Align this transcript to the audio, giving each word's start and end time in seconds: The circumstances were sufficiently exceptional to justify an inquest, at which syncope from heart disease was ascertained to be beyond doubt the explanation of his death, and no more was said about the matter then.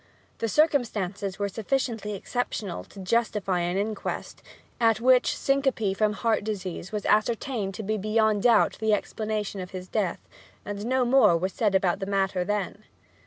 The 0.39 0.49
circumstances 0.49 1.37
were 1.37 1.47
sufficiently 1.47 2.15
exceptional 2.15 2.83
to 2.85 3.01
justify 3.01 3.59
an 3.59 3.77
inquest, 3.77 4.41
at 4.79 4.99
which 4.99 5.37
syncope 5.37 5.93
from 5.95 6.13
heart 6.13 6.43
disease 6.43 6.91
was 6.91 7.05
ascertained 7.05 7.75
to 7.75 7.83
be 7.83 7.99
beyond 7.99 8.41
doubt 8.41 8.79
the 8.79 8.93
explanation 8.93 9.61
of 9.61 9.69
his 9.69 9.87
death, 9.87 10.27
and 10.65 10.87
no 10.87 11.05
more 11.05 11.37
was 11.37 11.53
said 11.53 11.75
about 11.75 11.99
the 11.99 12.07
matter 12.07 12.43
then. 12.43 12.83